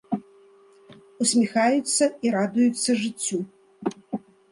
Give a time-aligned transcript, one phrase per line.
[1.25, 3.39] Усміхаюцца і радуюцца жыццю.